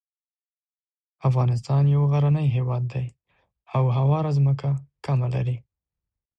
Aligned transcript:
افغانستان 1.27 1.83
یو 1.95 2.03
غرنی 2.11 2.47
هیواد 2.55 2.83
دی 2.93 3.05
او 3.75 3.83
هواره 3.97 4.31
ځمکه 4.37 4.69
کمه 5.05 5.27
لري. 5.33 5.57